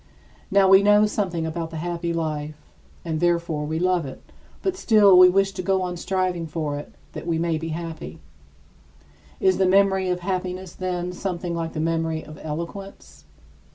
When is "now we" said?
0.49-0.81